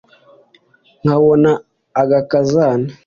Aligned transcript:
nkabona 1.01 1.51
agakazana 2.01 2.89